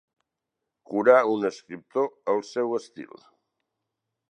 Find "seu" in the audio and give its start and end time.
2.53-2.75